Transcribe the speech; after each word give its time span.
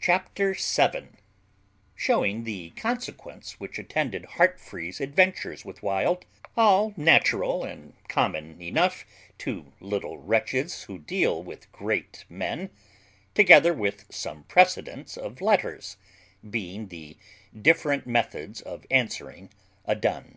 CHAPTER 0.00 0.56
SEVEN 0.56 1.18
SHEWING 1.94 2.42
THE 2.42 2.70
CONSEQUENCE 2.70 3.60
WHICH 3.60 3.78
ATTENDED 3.78 4.24
HEARTFREE'S 4.30 5.00
ADVENTURES 5.00 5.64
WITH 5.64 5.84
WILD; 5.84 6.26
ALL 6.56 6.92
NATURAL 6.96 7.62
AND 7.62 7.92
COMMON 8.08 8.60
ENOUGH 8.60 9.06
TO 9.38 9.72
LITTLE 9.78 10.18
WRETCHES 10.18 10.82
WHO 10.82 10.98
DEAL 10.98 11.44
WITH 11.44 11.70
GREAT 11.70 12.24
MEN; 12.28 12.70
TOGETHER 13.36 13.72
WITH 13.74 14.06
SOME 14.12 14.42
PRECEDENTS 14.48 15.16
OF 15.16 15.40
LETTERS, 15.40 15.96
BEING 16.50 16.88
THE 16.88 17.16
DIFFERENT 17.62 18.04
METHODS 18.04 18.60
OF 18.62 18.84
ANSWERING 18.90 19.48
A 19.84 19.94
DUN. 19.94 20.26